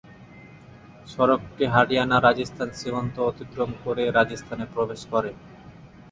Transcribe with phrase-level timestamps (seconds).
[1.07, 5.31] সড়কটি হরিয়ানা-রাজস্থান সীমান্ত অতিক্রম করে রাজস্থানে প্রবেশ করে।